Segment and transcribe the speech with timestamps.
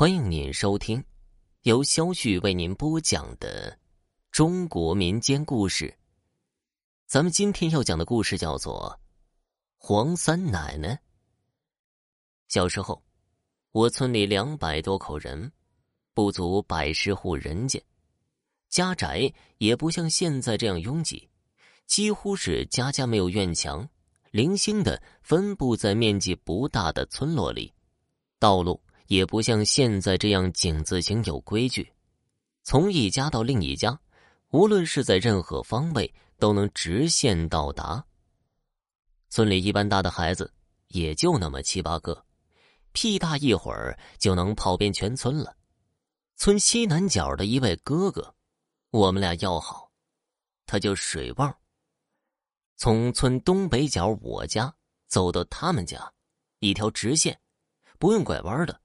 [0.00, 1.04] 欢迎您收听
[1.60, 3.78] 由肖旭为您播讲的
[4.30, 5.94] 中国民间故事。
[7.06, 8.98] 咱们今天要讲的故事叫做
[9.76, 10.94] 《黄三奶奶》。
[12.48, 13.02] 小时候，
[13.72, 15.52] 我村里两百多口人，
[16.14, 17.78] 不足百十户人家，
[18.70, 21.28] 家宅也不像现在这样拥挤，
[21.84, 23.86] 几乎是家家没有院墙，
[24.30, 27.74] 零星的分布在面积不大的村落里，
[28.38, 28.82] 道路。
[29.10, 31.92] 也不像现在这样井字形有规矩，
[32.62, 34.00] 从一家到另一家，
[34.50, 38.04] 无论是在任何方位都能直线到达。
[39.28, 40.54] 村里一般大的孩子
[40.86, 42.24] 也就那么七八个，
[42.92, 45.56] 屁大一会儿就能跑遍全村了。
[46.36, 48.32] 村西南角的一位哥哥，
[48.90, 49.90] 我们俩要好，
[50.66, 51.52] 他叫水旺。
[52.76, 54.72] 从村东北角我家
[55.08, 56.12] 走到他们家，
[56.60, 57.40] 一条直线，
[57.98, 58.80] 不用拐弯的。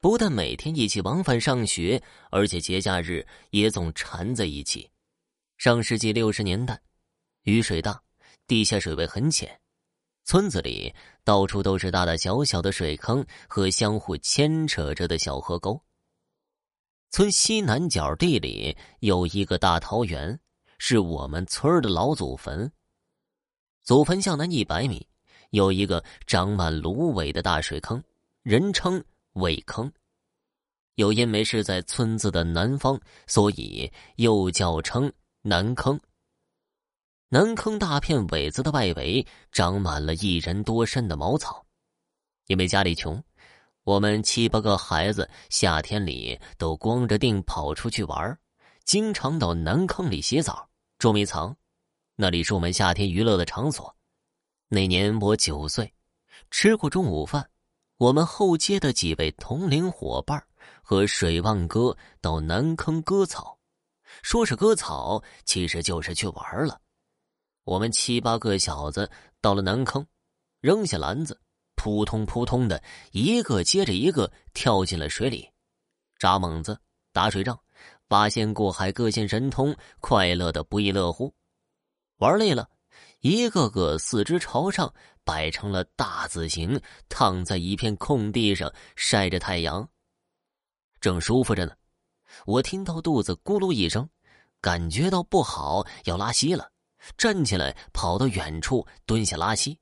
[0.00, 4.90] 不但每天一起往返上学，而且节假日也总缠在一起。
[5.58, 6.80] 上世纪六十年代，
[7.42, 8.02] 雨水大，
[8.46, 9.60] 地下水位很浅，
[10.24, 15.78] 村子里到处都是大大小小的水坑和相互牵扯着的小河沟。
[17.10, 20.40] 村西南角地里有一个大桃园，
[20.78, 22.72] 是我们村的老祖坟。
[23.82, 25.06] 祖坟向南一百米，
[25.50, 28.02] 有一个长满芦苇的大水坑，
[28.42, 29.04] 人称。
[29.34, 29.92] 苇坑，
[30.96, 36.00] 又因为是在村子的南方，所以又叫称南坑。
[37.28, 41.64] 南坑大片苇子的外围长满了一人多深的茅草。
[42.48, 43.22] 因为家里穷，
[43.84, 48.36] 我们七八个孩子夏天里都光着腚跑出去玩，
[48.84, 51.56] 经常到南坑里洗澡、捉迷藏，
[52.16, 53.96] 那里是我们夏天娱乐的场所。
[54.66, 55.94] 那年我九岁，
[56.50, 57.48] 吃过中午饭。
[58.00, 60.42] 我们后街的几位同龄伙伴
[60.80, 63.58] 和水旺哥到南坑割草，
[64.22, 66.80] 说是割草，其实就是去玩了。
[67.64, 69.10] 我们七八个小子
[69.42, 70.06] 到了南坑，
[70.62, 71.38] 扔下篮子，
[71.74, 72.82] 扑通扑通的
[73.12, 75.46] 一个接着一个跳进了水里，
[76.18, 76.80] 扎猛子、
[77.12, 77.60] 打水仗，
[78.08, 81.34] 八仙过海，各显神通，快乐的不亦乐乎。
[82.16, 82.70] 玩累了，
[83.20, 84.90] 一个个四肢朝上。
[85.30, 89.88] 摆成了大字形，躺在一片空地上晒着太阳，
[91.00, 91.72] 正舒服着呢。
[92.46, 94.08] 我听到肚子咕噜一声，
[94.60, 96.72] 感觉到不好，要拉稀了，
[97.16, 99.78] 站起来跑到远处蹲下拉稀。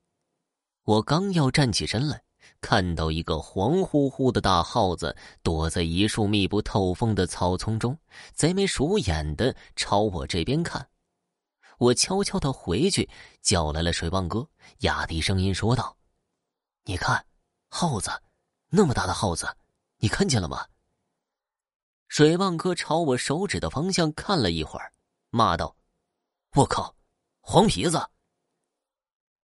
[0.83, 2.21] 我刚要站起身来，
[2.61, 7.97] 看到一个黄乎乎的大耗子躲在一束密不透风的草丛中，
[8.35, 10.87] 贼眉鼠眼的朝我这边看。
[11.79, 13.09] 我悄悄的回去，
[13.41, 14.45] 叫来了水旺哥，
[14.79, 15.95] 压低声音说道
[16.83, 17.25] ：“你看，
[17.69, 18.11] 耗子，
[18.69, 19.47] 那么大的耗子，
[19.99, 20.67] 你看见了吗？”
[22.09, 24.91] 水旺哥朝我手指的方向看了一会儿，
[25.29, 25.73] 骂道
[26.55, 26.93] ：“我靠，
[27.39, 28.09] 黄皮子！”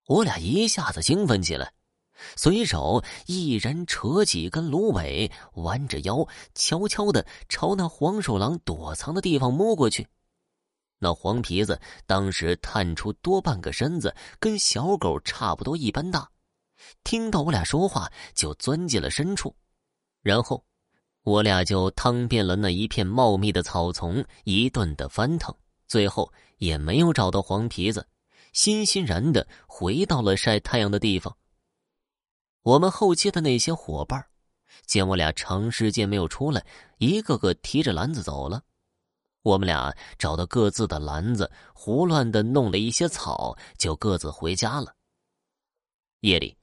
[0.07, 1.73] 我俩一下子兴奋起来，
[2.35, 10.09] 随手一人扯几根芦苇，弯着腰，悄悄的朝那黄鼠狼躲藏的地方摸过去。
[11.05, 16.27] 那黄皮子当时探出多半个身子，跟小狗差不多一般大。
[17.03, 19.55] 听到我俩说话，就钻进了深处。
[20.23, 20.65] 然后，
[21.21, 25.55] 我俩就趟遍了那一片茂密的草丛，一顿的翻腾，
[25.87, 28.07] 最后也没有找到黄皮子，
[28.51, 31.37] 欣欣然的回到了晒太阳的地方。
[32.63, 34.25] 我们后街的那些伙伴，
[34.87, 36.65] 见我俩长时间没有出来，
[36.97, 38.63] 一个个提着篮子走了。
[39.45, 44.95] 我们俩找到各自的篮子，胡乱的弄了一些草，就各自回家了。
[46.21, 46.57] 夜里，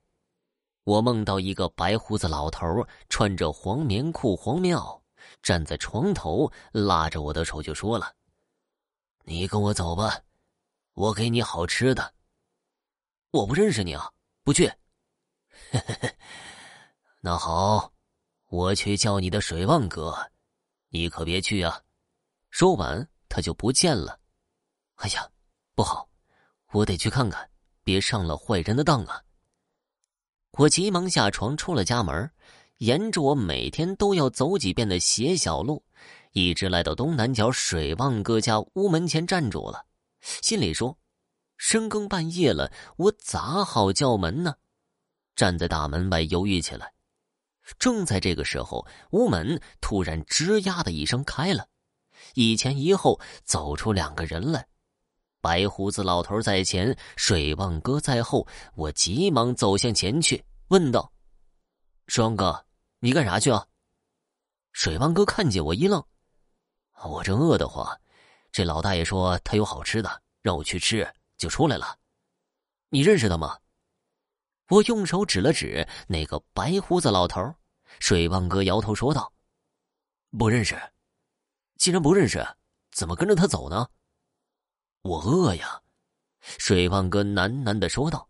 [0.82, 5.00] 我梦到一个白胡子老头，穿着黄棉裤、黄棉袄，
[5.41, 8.12] 站在床头，拉着我的手就说了
[9.22, 10.20] ：“你跟我走吧，
[10.94, 12.12] 我给你好吃的。”
[13.31, 14.10] 我不认识你啊，
[14.43, 14.69] 不去。
[17.22, 17.93] 那好，
[18.49, 20.32] 我去叫你的水旺哥，
[20.88, 21.81] 你可别去啊。
[22.52, 24.20] 说完，他就不见了。
[24.96, 25.26] 哎呀，
[25.75, 26.06] 不好，
[26.72, 27.49] 我得去看看，
[27.82, 29.22] 别上了坏人的当啊！
[30.58, 32.31] 我急忙下床，出了家门，
[32.76, 35.82] 沿着我每天都要走几遍的斜小路，
[36.32, 39.87] 一直来到东南角水旺哥家屋门前站住了。
[40.20, 40.98] 心里说：
[41.56, 44.55] 深更半夜了，我咋好叫门呢？
[45.34, 46.93] 站在大门外犹豫起来。
[47.78, 51.66] 正在这个时候，屋门突然吱呀的一声开了。
[52.34, 54.67] 一前一后走出两个人来，
[55.40, 58.46] 白胡子老头在前，水旺哥在后。
[58.75, 61.12] 我急忙走向前去，问道
[62.06, 62.64] ：“双哥，
[63.00, 63.67] 你干啥去啊？”
[64.73, 66.02] 水旺哥看见我一愣，
[67.05, 68.00] 我正饿得慌，
[68.50, 71.99] 这老大爷说他有好吃的，让我去吃，就出来了。
[72.88, 73.58] 你认识他吗？
[74.69, 77.55] 我用手指了指那个白胡子老头，
[77.99, 79.31] 水旺哥摇头说道
[80.38, 80.81] ：“不认识。
[81.82, 82.46] 既然不认识，
[82.93, 83.88] 怎么跟着他走呢？”
[85.02, 85.82] 我饿呀，
[86.40, 88.29] 水胖哥喃喃的说道：“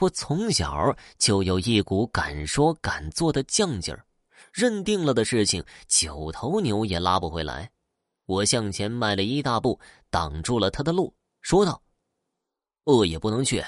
[0.00, 4.06] 我从小就有一股敢说敢做的犟劲儿，
[4.50, 7.70] 认定了的事情，九头牛也拉不回来。”
[8.24, 9.78] 我向前迈了一大步，
[10.08, 11.82] 挡住了他的路，说道
[12.84, 13.62] ：“饿也不能去。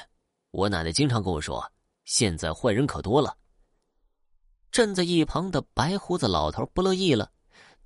[0.52, 1.70] 我奶奶经常跟我说。”
[2.06, 3.36] 现在坏人可多了。
[4.72, 7.30] 站在一旁的白胡子老头不乐意了，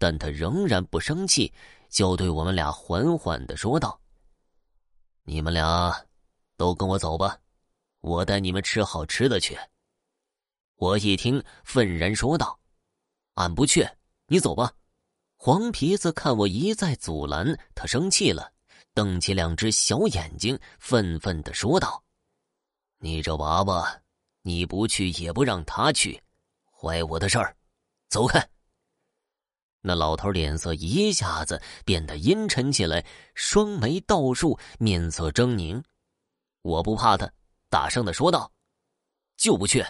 [0.02, 1.54] 但他仍然不生气，
[1.88, 4.00] 就对我们俩缓缓的说道
[5.22, 5.96] ：“你们俩
[6.56, 7.38] 都跟我走吧，
[8.00, 9.56] 我带你们吃好吃的去。”
[10.74, 12.58] 我一听，愤然说道
[13.34, 13.88] ：“俺不去，
[14.26, 14.72] 你走吧。”
[15.38, 18.52] 黄皮子看我一再阻拦，他生气了，
[18.94, 22.02] 瞪起两只小眼睛，愤愤的说道
[22.98, 24.02] ：“你这娃娃！”
[24.42, 26.20] 你不去也不让他去，
[26.72, 27.56] 坏我的事儿，
[28.08, 28.44] 走开！
[29.84, 35.82] 那老头脸色一下子变得阴沉起来，双眉倒竖，面色狰狞。
[36.62, 37.28] 我不怕他，
[37.68, 38.50] 大声的说道
[39.36, 39.84] ：“就不去！”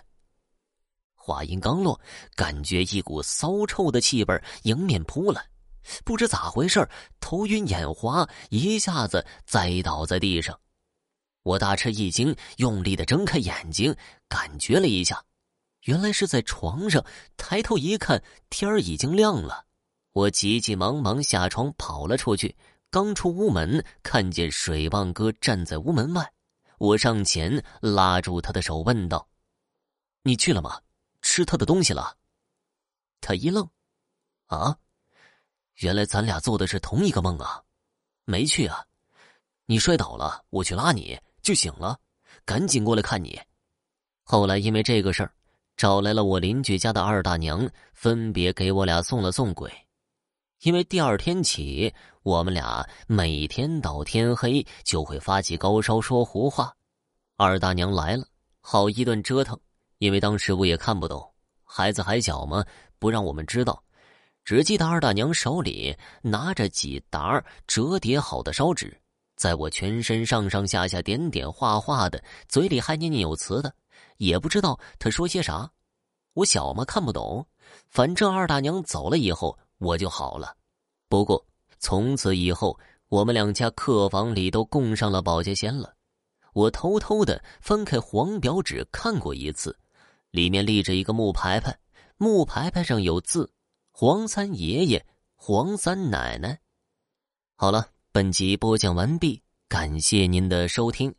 [1.15, 2.01] 话音刚落，
[2.35, 5.47] 感觉一股骚臭的气味迎面扑来，
[6.05, 6.89] 不知咋回事
[7.21, 10.59] 头晕眼花，一下子栽倒在地上。
[11.43, 13.95] 我大吃一惊，用力的睁开眼睛，
[14.27, 15.23] 感觉了一下，
[15.83, 17.05] 原来是在床上。
[17.37, 19.67] 抬头一看，天儿已经亮了。
[20.13, 22.55] 我急急忙忙下床跑了出去，
[22.91, 26.33] 刚出屋门，看见水棒哥站在屋门外。
[26.79, 29.27] 我上前拉住他的手，问道
[30.23, 30.81] ：“你去了吗？
[31.23, 32.17] 吃他的东西了？”
[33.21, 33.69] 他一愣
[34.49, 34.77] ：“啊，
[35.77, 37.63] 原来咱俩做的是同一个梦啊！
[38.25, 38.85] 没去啊，
[39.67, 41.99] 你摔倒了，我去拉你。”就醒了，
[42.45, 43.41] 赶紧过来看你。
[44.23, 45.35] 后来因为这个事儿，
[45.77, 49.69] 找来了我邻居家的二大娘，分别给我俩送了送鬼。
[50.63, 51.93] 因为第二天起，
[52.23, 56.73] 我们俩每天到天黑就会发起高烧，说胡话。
[57.37, 58.25] 二大娘来了，
[58.61, 59.59] 好一顿折腾。
[59.99, 61.29] 因为当时我也看不懂，
[61.65, 62.65] 孩子还小嘛，
[63.01, 63.83] 不让我们知道。
[64.45, 68.97] 只记得二大娘手里拿着几沓折叠好的烧纸。
[69.35, 73.75] 在我全身上上下下点点画画的，嘴里还念念有词的，
[74.19, 75.69] 也不知道她说些啥。
[76.35, 77.45] 我小嘛看不懂，
[77.89, 80.57] 反正二大娘走了以后我就好了。
[81.09, 81.45] 不过
[81.79, 85.95] 从此以后，我们两家客房里都供上了保洁仙了。
[86.55, 89.77] 我偷偷的翻开黄表纸看过一次，
[90.31, 91.79] 里面立着一个木牌牌，
[92.17, 93.53] 木牌牌上有字：
[93.91, 96.59] 黄三爷爷、黄三奶奶。
[97.57, 97.89] 好了。
[98.15, 101.15] 本集播讲完毕，感谢您的收听。